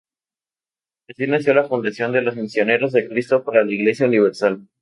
Así 1.09 1.27
nació 1.27 1.53
la 1.53 1.67
fundación 1.67 2.11
de 2.11 2.23
los 2.23 2.35
Misioneros 2.35 2.91
de 2.91 3.07
Cristo 3.07 3.43
para 3.43 3.63
la 3.63 3.71
Iglesia 3.71 4.07
Universal. 4.07 4.67